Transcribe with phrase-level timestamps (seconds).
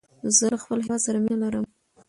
[0.37, 1.65] زه له خپل هيواد سره مینه لرم.